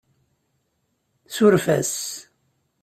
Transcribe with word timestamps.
Suref-as. 1.35 1.93